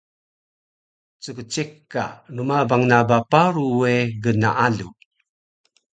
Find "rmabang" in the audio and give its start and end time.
2.35-2.83